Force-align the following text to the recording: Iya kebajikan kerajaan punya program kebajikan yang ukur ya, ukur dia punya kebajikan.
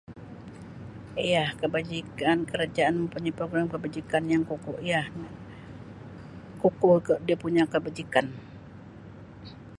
Iya 1.23 1.43
kebajikan 1.61 2.37
kerajaan 2.49 2.97
punya 3.11 3.31
program 3.37 3.67
kebajikan 3.73 4.23
yang 4.33 4.41
ukur 4.55 4.77
ya, 4.91 5.01
ukur 6.67 6.99
dia 7.25 7.37
punya 7.43 7.63
kebajikan. 7.73 8.27